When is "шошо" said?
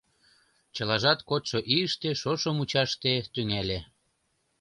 2.21-2.49